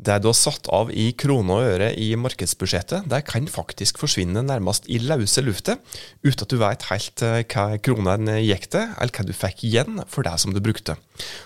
[0.00, 4.42] Det du har satt av i kroner og øre i markedsbudsjettet, det kan faktisk forsvinne
[4.46, 5.76] nærmest i løse lufta,
[6.24, 10.00] uten at du vet helt eh, hva kronene gikk til, eller hva du fikk igjen
[10.08, 10.96] for det som du brukte.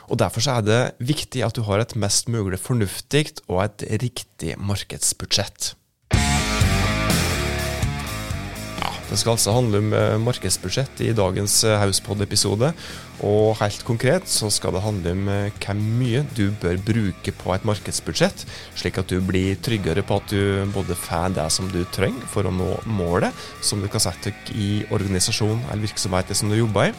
[0.06, 4.54] Og Derfor er det viktig at du har et mest mulig fornuftig og et riktig
[4.62, 5.74] markedsbudsjett.
[9.04, 12.70] Det skal altså handle om eh, markedsbudsjett i dagens eh, Hauspod-episode.
[13.24, 17.52] Og helt konkret så skal det handle om eh, hvor mye du bør bruke på
[17.54, 18.46] et markedsbudsjett,
[18.80, 22.48] slik at du blir tryggere på at du både får det som du trenger for
[22.48, 26.96] å nå målet som du kan sette i organisasjon eller virksomhet som du jobber i,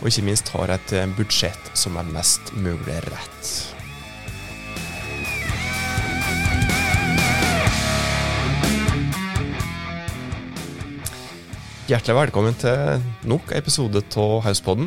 [0.00, 3.73] og ikke minst har et budsjett som er mest mulig rett.
[11.84, 14.86] Hjertelig velkommen til nok episode av Hauspodden.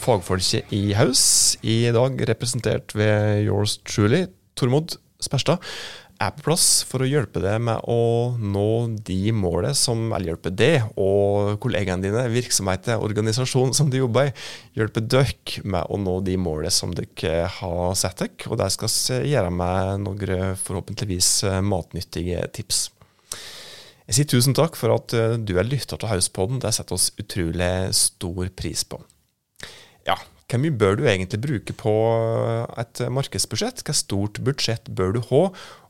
[0.00, 1.20] Fagfolket i Haus,
[1.60, 4.22] i dag representert ved yours truly,
[4.56, 5.60] Tormod Sperstad,
[6.16, 8.64] er på plass for å hjelpe deg med å nå
[9.04, 14.34] de målene som Eller hjelpe deg og kollegaene dine, virksomheter, organisasjon som du jobber i.
[14.80, 18.48] Hjelpe dere med å nå de målene som dere har sett dere.
[18.48, 22.86] Og det skal vi gjøre med noen forhåpentligvis matnyttige tips.
[24.06, 26.62] Jeg sier tusen takk for at eh, du er lytter til Hauspodden.
[26.62, 29.00] Det setter oss utrolig stor pris på.
[30.06, 30.14] Ja,
[30.46, 31.92] hvor mye bør du egentlig bruke på
[32.78, 33.82] et markedsbudsjett?
[33.82, 35.40] Hvor stort budsjett bør du ha?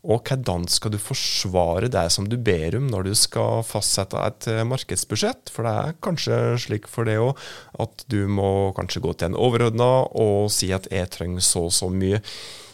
[0.00, 4.48] Og hvordan skal du forsvare det som du ber om når du skal fastsette et
[4.64, 5.52] markedsbudsjett?
[5.52, 7.36] For det er kanskje slik for det òg
[7.84, 11.76] at du må kanskje gå til en overordna og si at jeg trenger så og
[11.76, 12.24] så mye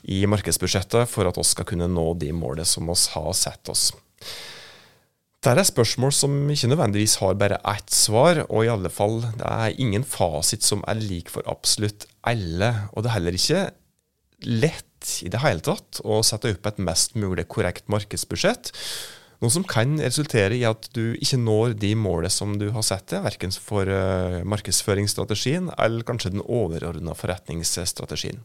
[0.07, 3.89] i markedsbudsjettet for at vi skal kunne nå de målene som vi har sett oss.
[5.43, 9.49] Dette er spørsmål som ikke nødvendigvis har bare ett svar, og i alle fall det
[9.49, 12.69] er ingen fasit som er lik for absolutt alle.
[12.95, 13.63] Og det er heller ikke
[14.47, 18.71] lett i det hele tatt å sette opp et mest mulig korrekt markedsbudsjett.
[19.43, 23.09] Noe som kan resultere i at du ikke når de målene som du har satt
[23.11, 28.39] deg, verken for eh, markedsføringsstrategien eller kanskje den overordna forretningsstrategien.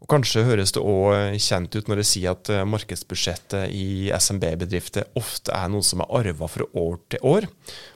[0.00, 5.10] Og Kanskje høres det òg kjent ut når jeg sier at eh, markedsbudsjettet i SMB-bedrifter
[5.20, 7.46] ofte er noe som er arva fra år til år.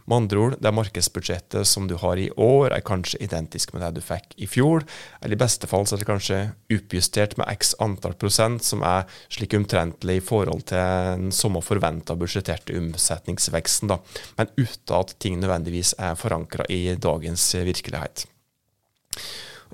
[0.05, 3.95] Med andre ord, det markedsbudsjettet som du har i år, er kanskje identisk med det
[3.97, 4.85] du fikk i fjor.
[5.23, 6.43] Eller i beste fall så er det kanskje
[6.77, 10.85] oppjustert med x antall prosent, som er slik omtrentlig i forhold til
[11.25, 13.99] den samme forventa budsjetterte omsetningsveksten, da.
[14.37, 18.29] men uten at ting nødvendigvis er forankra i dagens virkelighet.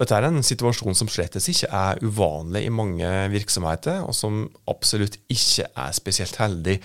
[0.00, 5.18] Dette er en situasjon som slettes ikke er uvanlig i mange virksomheter, og som absolutt
[5.28, 6.78] ikke er spesielt heldig.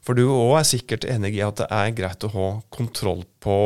[0.00, 3.58] For du òg er sikkert enig i at det er greit å ha kontroll på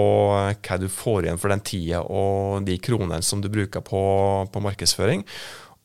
[0.59, 4.03] hva du får igjen for den tida og de kronene som du bruker på,
[4.51, 5.23] på markedsføring,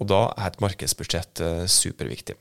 [0.01, 2.39] og da er et markedsbudsjett eh, superviktig.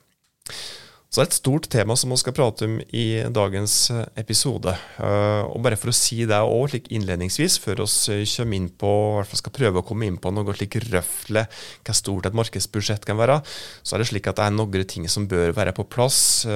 [1.11, 4.71] Så det er et stort tema som vi skal prate om i dagens eh, episode.
[5.03, 9.33] Eh, og bare for å si det òg innledningsvis, før vi kommer inn på, hvert
[9.33, 13.19] fall skal prøve å komme inn på noe slik røfle hvor stort et markedsbudsjett kan
[13.19, 13.41] være,
[13.83, 16.47] så er det slik at det er noen ting som bør være på plass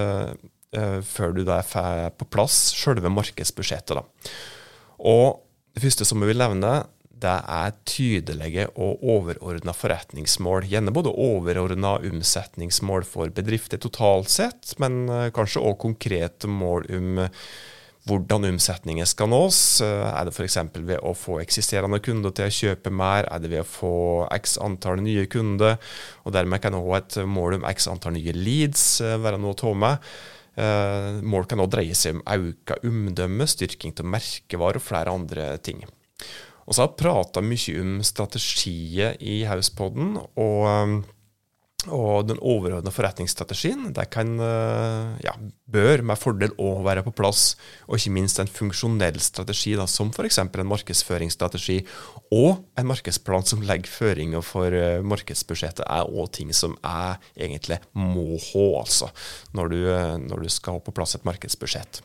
[0.74, 3.94] før du da får på plass selve markedsbudsjettet.
[3.94, 4.30] Da.
[5.06, 5.42] Og
[5.74, 6.72] det første som jeg vil nevne,
[7.22, 10.66] det er tydelige og overordna forretningsmål.
[10.70, 17.24] Gjerne både overordna omsetningsmål for bedrifter totalt sett, men eh, kanskje òg konkrete mål om
[18.04, 19.58] hvordan omsetningen skal nås.
[19.84, 20.58] Eh, er det f.eks.
[20.74, 23.28] ved å få eksisterende kunder til å kjøpe mer?
[23.30, 23.96] Er det ved å få
[24.34, 25.78] x antall nye kunder?
[26.24, 29.60] Og dermed kan òg et mål om x antall nye leads eh, være noe å
[29.64, 30.14] ta med.
[30.54, 35.80] Mål kan òg dreie seg om økt omdømme, styrking av merkevarer og flere andre ting.
[36.64, 41.02] Og så har jeg prata mye om strategier i Hauspodden, og, um,
[41.84, 45.34] og den overordna forretningsstrategien det kan, uh, ja,
[45.68, 47.58] bør med fordel òg være på plass.
[47.84, 50.40] Og ikke minst en funksjonell strategi, da, som f.eks.
[50.40, 51.82] en markedsføringsstrategi
[52.32, 57.20] og en markedsplan som legger føringer for uh, markedsbudsjettet, er òg ting som jeg
[57.50, 59.12] egentlig må ha altså,
[59.52, 62.00] når du, uh, når du skal ha på plass et markedsbudsjett.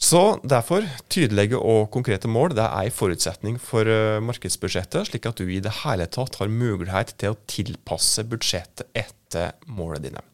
[0.00, 5.42] Så derfor, tydelige og konkrete mål det er en forutsetning for eh, markedsbudsjettet, slik at
[5.42, 10.29] du i det hele tatt har mulighet til å tilpasse budsjettet etter målene dine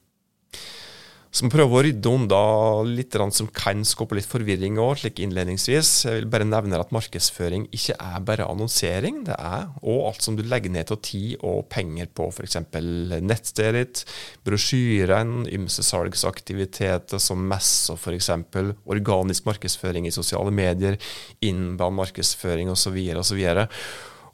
[1.36, 2.40] som prøver å rydde unna
[2.88, 5.90] litt som kan skape litt forvirring òg, slik innledningsvis.
[6.06, 9.22] Jeg vil bare nevne at markedsføring ikke er bare annonsering.
[9.28, 12.58] Det er òg alt som du legger ned til tid og penger på, f.eks.
[12.72, 14.02] nettstedet ditt,
[14.46, 18.32] brosjyren, ymse salgsaktiviteter som messer f.eks.,
[18.88, 20.96] organisk markedsføring i sosiale medier,
[21.44, 22.96] innband markedsføring osv.
[23.20, 23.42] osv.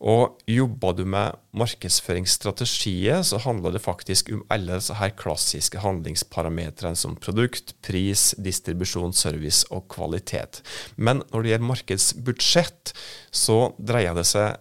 [0.02, 6.99] Og jobber du med markedsføringsstrategier, så handler det faktisk om alle disse her klassiske handlingsparametrene
[6.99, 10.58] som produkt, pris, distribusjon, service og kvalitet.
[10.96, 12.94] Men når det gjelder markedsbudsjett,
[13.31, 14.58] så dreier det seg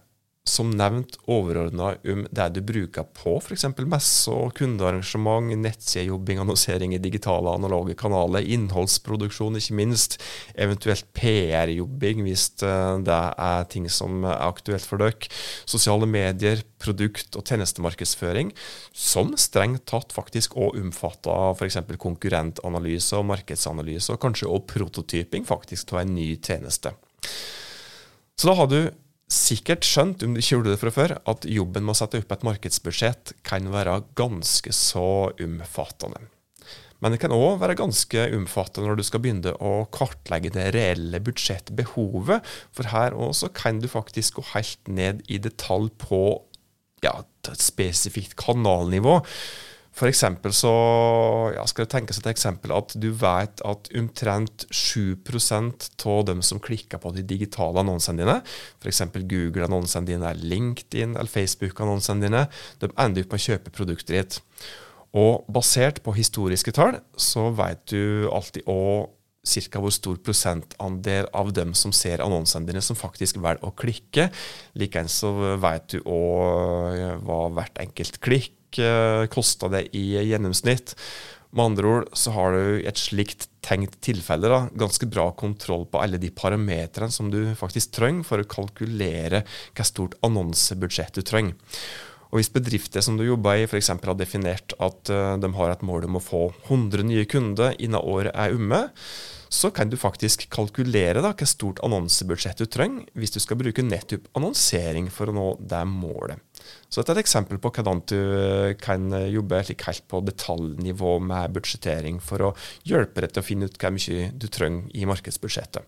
[0.48, 3.68] som nevnt overordna om det du bruker på f.eks.
[3.86, 10.18] messer, kundearrangement, nettsidejobbing, annonsering i digitale analoge kanaler, innholdsproduksjon ikke minst,
[10.58, 15.30] eventuelt PR-jobbing hvis eh, det er ting som er aktuelt for dere,
[15.70, 18.50] sosiale medier, produkt- og tjenestemarkedsføring,
[18.98, 21.78] som strengt tatt faktisk òg omfatter f.eks.
[22.02, 26.96] konkurrentanalyse og markedsanalyse, og kanskje òg prototyping faktisk av en ny tjeneste.
[28.42, 28.80] Så da har du
[29.32, 32.36] sikkert skjønt, om du ikke gjorde det fra før, at jobben med å sette opp
[32.36, 36.28] et markedsbudsjett kan være ganske så omfattende.
[37.02, 41.22] Men det kan òg være ganske omfattende når du skal begynne å kartlegge det reelle
[41.26, 42.46] budsjettbehovet.
[42.78, 46.22] For her også kan du faktisk gå helt ned i detalj på
[47.02, 49.18] ja, et spesifikt kanalnivå.
[49.92, 50.72] For eksempel så
[51.52, 56.62] ja, skal det tenkes et eksempel at du vet at omtrent 7% av dem som
[56.64, 58.38] klikker på de digitale annonsene dine,
[58.80, 59.04] f.eks.
[59.20, 62.46] Google-annonsene dine, LinkedIn eller Facebook-annonsene dine,
[62.80, 64.40] de ender opp med å kjøpe produktet ditt.
[65.12, 69.10] Og basert på historiske tall så vet du alltid òg
[69.42, 69.82] ca.
[69.82, 74.30] hvor stor prosentandel av dem som ser annonsene dine, som faktisk velger å klikke.
[74.78, 80.96] Likeens så vet du òg hva hvert enkelt klikk uh, kosta det i gjennomsnitt.
[81.52, 85.84] Med andre ord så har du i et slikt tenkt tilfelle da, ganske bra kontroll
[85.92, 89.44] på alle de parametrene som du faktisk trenger for å kalkulere
[89.76, 91.58] hva stort annonsebudsjett du trenger.
[92.32, 93.92] Og Hvis bedrifter som du jobber i f.eks.
[93.92, 98.00] har definert at uh, de har et mål om å få 100 nye kunder innen
[98.00, 98.86] året er omme,
[99.52, 103.84] så kan du faktisk kalkulere da, hva stort annonsebudsjett du trenger hvis du skal bruke
[103.84, 106.40] nettopp annonsering for å nå det målet.
[106.88, 111.56] Så dette er et eksempel på hvordan du eh, kan jobbe helt på detaljnivå med
[111.58, 112.54] budsjettering for å
[112.88, 115.88] hjelpe deg til å finne ut hvor mye du trenger i markedsbudsjettet.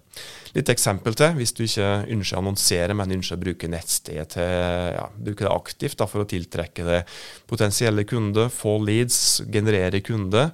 [0.57, 4.55] Litt eksempel til, hvis du ikke ønsker å annonsere, men ønsker å bruke nettstedet til
[4.97, 7.13] ja, bruke det aktivt da, for å tiltrekke deg
[7.47, 9.21] potensielle kunder, få leads,
[9.53, 10.51] generere kunder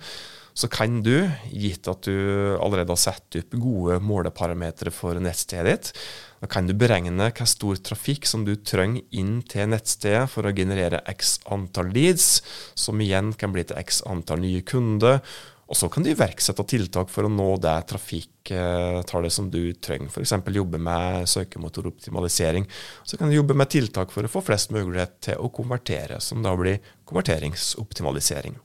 [0.60, 1.14] så kan du,
[1.56, 5.92] gitt at du allerede har satt opp gode måleparametere for nettstedet ditt,
[6.42, 10.54] da kan du beregne hva stor trafikk som du trenger inn til nettstedet for å
[10.56, 12.42] generere x antall leads,
[12.76, 15.24] som igjen kan bli til x antall nye kunder.
[15.70, 20.12] Og så kan du iverksette tiltak for å nå det trafikktallet som du trenger.
[20.12, 20.34] F.eks.
[20.60, 22.66] jobbe med søkemotoroptimalisering.
[23.08, 26.42] Så kan du jobbe med tiltak for å få flest mulighet til å konvertere, som
[26.44, 28.58] da blir konverteringsoptimalisering.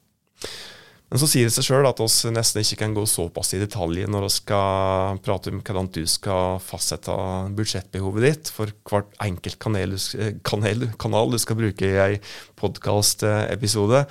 [1.12, 4.06] Men så sier det seg sjøl at vi nesten ikke kan gå såpass i detalj
[4.10, 7.14] når vi skal prate om hvordan du skal fastsette
[7.54, 9.94] budsjettbehovet ditt for hvert enkelt kanal,
[10.48, 12.18] kanal, kanal du skal bruke i ei
[12.58, 14.04] podkastepisode.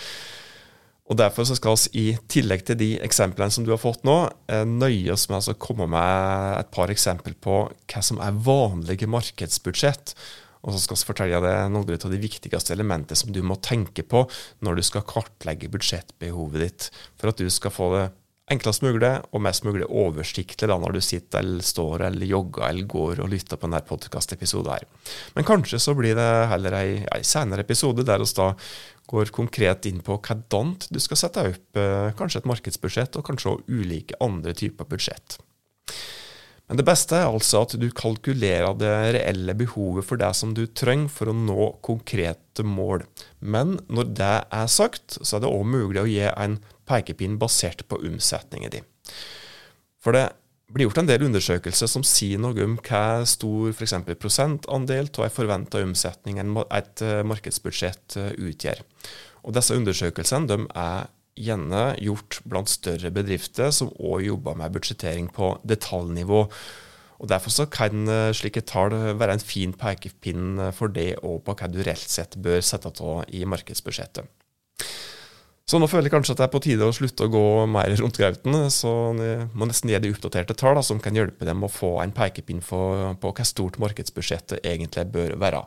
[1.12, 4.30] Og Derfor så skal vi i tillegg til de eksemplene som du har fått nå,
[4.48, 9.10] eh, nøye oss med å komme med et par eksempler på hva som er vanlige
[9.12, 10.16] markedsbudsjett.
[10.64, 14.06] Og så skal vi fortelle deg noen av de viktigste elementene som du må tenke
[14.08, 14.24] på
[14.64, 16.90] når du skal kartlegge budsjettbehovet ditt,
[17.20, 18.06] for at du skal få det
[18.52, 22.90] enklest mulig og mest mulig oversiktlig da når du sitter eller står eller jogger eller
[22.92, 24.88] går og lytter på denne podkastepisoden her.
[25.36, 28.52] Men kanskje så blir det heller ei, ei senere episode der oss da
[29.10, 33.56] går konkret inn på hvordan du skal sette opp eh, kanskje et markedsbudsjett, og kanskje
[33.56, 35.40] også ulike andre typer budsjett.
[36.72, 40.64] Men det beste er altså at du kalkulerer det reelle behovet for det som du
[40.72, 43.04] trenger for å nå konkrete mål.
[43.40, 47.84] Men når det er sagt, så er det òg mulig å gi en pekepinn basert
[47.90, 48.88] på omsetningen din.
[50.04, 50.30] For det
[50.74, 53.94] blir gjort en del undersøkelser som sier noe om hva stor f.eks.
[54.20, 58.82] prosentandel av en forventa omsetning et eh, markedsbudsjett eh, utgjør.
[59.44, 65.30] Og Disse undersøkelsene de er gjerne gjort blant større bedrifter som òg jobber med budsjettering
[65.34, 66.46] på detaljnivå.
[67.24, 71.56] Og Derfor så kan eh, slike tall være en fin pekepinn for det og på
[71.56, 74.28] hva du reelt sett bør sette av i markedsbudsjettet.
[75.64, 77.94] Så nå føler jeg kanskje at det er på tide å slutte å gå mer
[77.96, 81.72] rundt grauten, så jeg må nesten gi de oppdaterte tall som kan hjelpe dem å
[81.72, 82.82] få en pekepinn på
[83.24, 85.64] hva stort markedsbudsjettet egentlig bør være.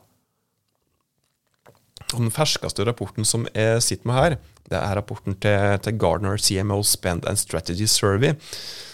[2.15, 4.37] Og Den ferskeste rapporten som jeg sitter med her,
[4.71, 8.35] det er rapporten til, til Gardner CMO Spend and Strategy Survey,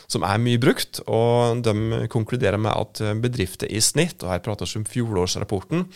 [0.09, 1.00] som er mye brukt.
[1.07, 5.87] og De konkluderer med at bedrifter i snitt, og her prater vi om fjorårsrapporten,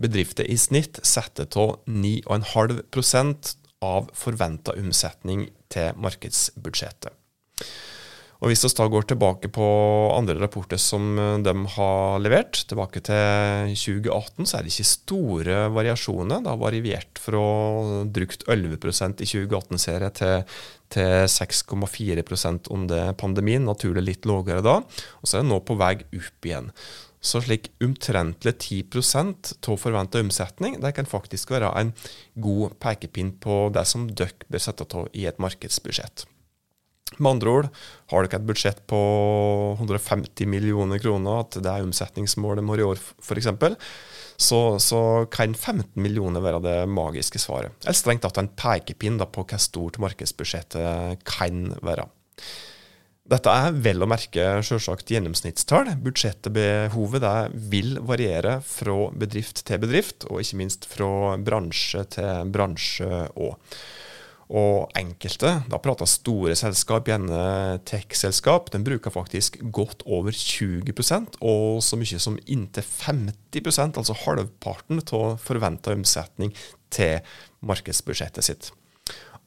[0.00, 7.12] bedrifter i snitt setter av 9,5% av forventa omsetning til markedsbudsjettet.
[8.42, 9.66] Og Hvis vi da går tilbake på
[10.12, 15.56] andre rapporter som eh, de har levert, tilbake til 2018, så er det ikke store
[15.72, 16.44] variasjoner.
[16.44, 17.46] Det har variert fra
[18.12, 20.60] drukt 11% i 2018-serie til,
[20.92, 23.64] til 6,4% under pandemien.
[23.64, 24.78] Naturlig litt lavere da.
[24.84, 26.72] Og så er det nå på vei opp igjen.
[27.26, 31.92] Så slik omtrentlig 10% av forventa omsetning det kan faktisk være en
[32.38, 36.28] god pekepinn på det som dere bør sette av i et markedsbudsjett.
[37.16, 37.68] Med andre ord,
[38.10, 38.98] har dere et budsjett på
[39.78, 43.52] 150 millioner kroner, at det er omsetningsmålet må i år f.eks.,
[44.36, 45.00] så, så
[45.32, 47.72] kan 15 millioner være det magiske svaret.
[47.86, 52.04] Eller strengt tatt en pekepinn på hvor stort markedsbudsjettet kan være.
[53.26, 55.88] Dette er vel å merke selvsagt gjennomsnittstall.
[56.04, 57.24] Budsjettbehovet
[57.72, 63.56] vil variere fra bedrift til bedrift, og ikke minst fra bransje til bransje òg.
[64.46, 71.82] Og enkelte, da prater store selskap, gjerne tech-selskap, den bruker faktisk godt over 20% og
[71.82, 76.54] så mye som inntil 50% altså halvparten av forventa omsetning
[76.94, 77.18] til
[77.66, 78.70] markedsbudsjettet sitt.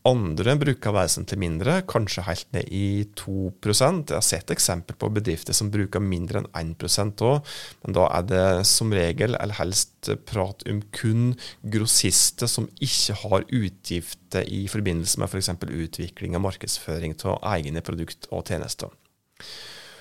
[0.09, 5.53] Andre bruker vesentlig mindre, kanskje helt ned i 2 Jeg har sett eksempel på bedrifter
[5.53, 7.45] som bruker mindre enn 1 òg,
[7.83, 13.45] men da er det som regel, eller helst prat om kun grossister som ikke har
[13.49, 15.51] utgifter i forbindelse med f.eks.
[15.59, 18.95] For utvikling og markedsføring av egne produkter og tjenester.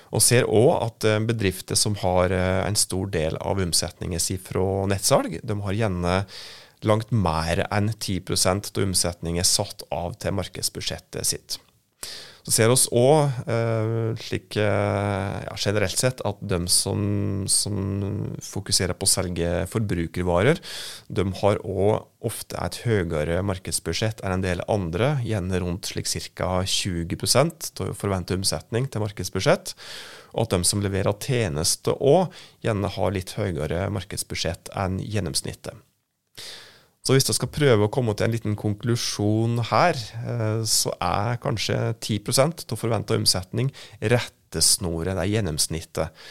[0.09, 4.41] Og ser òg at eh, bedrifter som har eh, en stor del av omsetningen sin
[4.41, 6.15] fra nettsalg, de har gjerne
[6.87, 11.59] langt mer enn 10% av omsetningen satt av til markedsbudsjettet sitt.
[12.49, 17.01] Så ser vi òg, eh, slik eh, ja, generelt sett, at de som,
[17.51, 17.75] som,
[18.41, 20.61] fokuserer på å selge forbrukervarer,
[21.11, 26.07] de har òg ofte et høyere markedsbudsjett enn en del andre, gjerne rundt slik
[26.39, 26.63] ca.
[26.63, 27.19] 20
[27.83, 29.75] av forventet omsetning til markedsbudsjett.
[30.33, 32.33] Og at de som leverer tjenester òg,
[32.65, 35.75] gjerne har litt høyere markedsbudsjett enn gjennomsnittet.
[37.05, 41.39] Så hvis jeg skal prøve å komme til en liten konklusjon her, eh, så er
[41.41, 46.23] kanskje 10 av forventa omsetning rettesnoret, det er gjennomsnittet.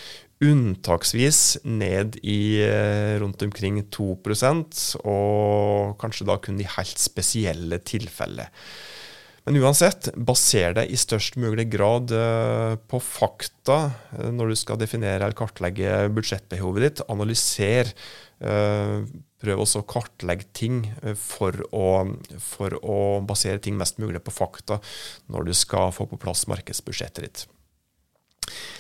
[0.45, 8.53] Unntaksvis ned i eh, rundt omkring 2% og kanskje da kun i helt spesielle tilfeller.
[9.49, 13.78] Men uansett, baser deg i størst mulig grad eh, på fakta
[14.12, 17.00] når du skal definere eller kartlegge budsjettbehovet ditt.
[17.09, 17.95] Analyser
[19.38, 21.87] Prøv også å kartlegge ting eh, for å,
[22.43, 24.81] for å, basere ting mest mulig på fakta
[25.31, 27.45] når du skal få på plass markedsbudsjettet ditt.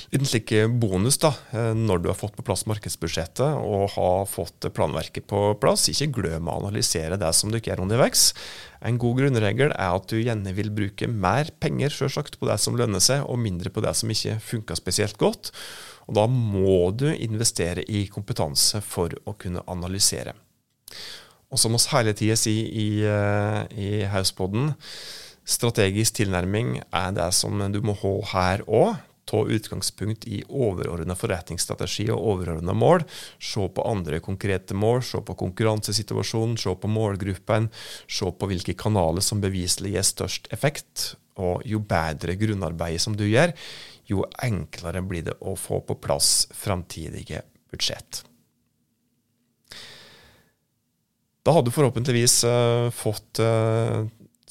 [0.08, 4.68] Liten slik bonus da, eh, når du har fått på plass markedsbudsjettet og har fått
[4.72, 5.88] planverket på plass.
[5.92, 8.32] Ikke glem å analysere det som du ikke er underveis.
[8.80, 12.78] En god grunnregel er at du gjerne vil bruke mer penger selvsagt, på det som
[12.78, 15.52] lønner seg, og mindre på det som ikke funker spesielt godt.
[16.08, 20.32] Og Da må du investere i kompetanse for å kunne analysere.
[21.52, 24.74] Og som oss hele tida sier i, eh, i Hauspodden,
[25.48, 28.96] strategisk tilnærming er det som du må ha her òg.
[29.28, 33.04] Ta utgangspunkt i overordna forretningsstrategi og overordna mål.
[33.36, 37.68] Se på andre konkrete mål, se på konkurransesituasjonen, se på målgruppen.
[38.08, 41.12] Se på hvilke kanaler som beviselig gir størst effekt.
[41.38, 43.52] Og jo bedre grunnarbeid som du gjør,
[44.08, 48.24] jo enklere blir det å få på plass framtidige budsjett.
[51.44, 54.04] Da hadde du forhåpentligvis uh, fått uh,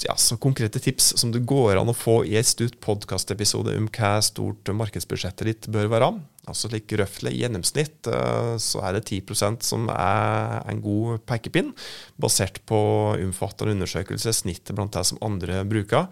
[0.05, 3.87] ja, så konkrete tips som det går an å få i en stutt podkastepisode om
[3.95, 6.11] hva stort markedsbudsjettet ditt bør være.
[6.47, 11.73] Altså like røftlig i gjennomsnitt uh, så er det 10% som er en god pekepinn,
[12.21, 12.79] basert på
[13.17, 16.07] omfattende undersøkelse, snittet blant det som andre bruker.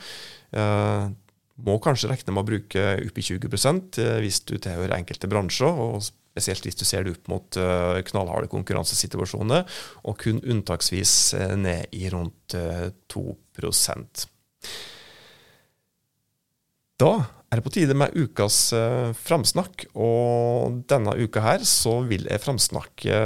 [1.55, 5.71] må kanskje regne med å bruke oppi 20% hvis du tilhører enkelte bransjer.
[5.71, 6.03] og
[6.35, 9.63] spesielt hvis du ser det opp mot uh, knallharde konkurransesituasjoner,
[10.03, 13.23] og kun unntaksvis uh, ned i rundt uh, 2
[16.99, 17.11] Da
[17.51, 18.73] er det på tide med ukas
[19.23, 23.19] framsnakk, og denne uka her så vil jeg framsnakke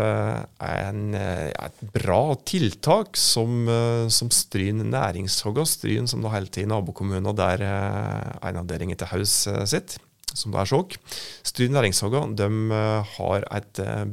[0.59, 3.65] en, et bra tiltak som,
[4.11, 9.39] som Stryn næringshogg, Stryn som holder til i nabokommunen der en avdeling til Haus
[9.71, 9.97] sitt
[10.33, 10.98] som det er sjokk.
[11.48, 14.05] Stryn næringshage de eh, har et eh,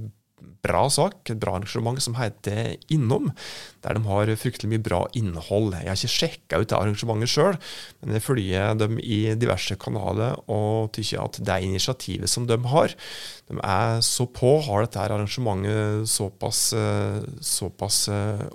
[0.66, 3.30] bra sak, et bra arrangement som heter Innom,
[3.84, 5.76] der de har fryktelig mye bra innhold.
[5.78, 7.58] Jeg har ikke sjekka ut det arrangementet sjøl,
[8.02, 12.94] men jeg følger dem i diverse kanaler og tykker at det initiativet som de har,
[13.46, 16.62] de er så på, har dette arrangementet såpass,
[17.40, 18.00] såpass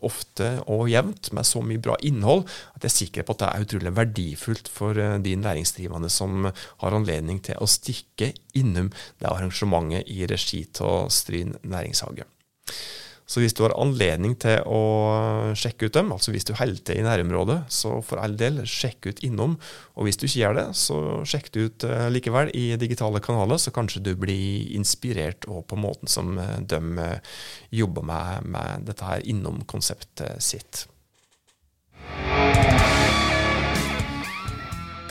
[0.04, 2.44] ofte og jevnt, med så mye bra innhold,
[2.76, 6.98] at jeg er sikker på at det er utrolig verdifullt for de næringsdrivende som har
[6.98, 8.92] anledning til å stikke innom
[9.22, 12.28] det arrangementet i regi av Stryn næringshage.
[13.32, 14.82] Så hvis du har anledning til å
[15.56, 19.08] sjekke ut dem, altså hvis du holder til i nærområdet, så for all del, sjekk
[19.08, 19.56] ut innom.
[19.96, 20.98] Og hvis du ikke gjør det, så
[21.32, 25.80] sjekk det ut uh, likevel i digitale kanaler, så kanskje du blir inspirert og på
[25.80, 27.36] måten som uh, de uh,
[27.72, 30.88] jobber med, med dette her innom-konseptet sitt.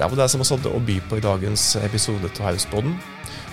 [0.00, 2.94] Det var det som vi hadde å by på i dagens episode av Hauspodden.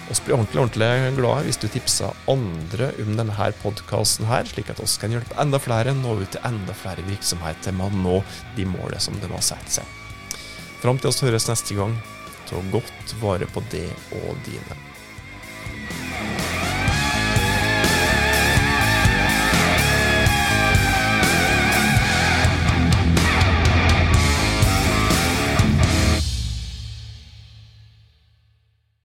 [0.08, 4.96] Vi blir ordentlig ordentlig glade hvis du tipser andre om denne podkasten, slik at oss
[5.02, 8.22] kan hjelpe enda flere nå ut til enda flere virksomheter med å nå
[8.56, 9.84] de målene som de har satt seg.
[10.80, 12.00] Fram til oss høres neste gang,
[12.48, 13.90] ta godt vare på det
[14.22, 14.80] og dine.